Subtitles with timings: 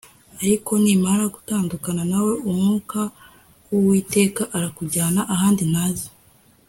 [0.41, 2.99] Ariko nimara gutandukana nawe umwuka
[3.71, 6.07] wUwiteka arakujyana ahandi ntazi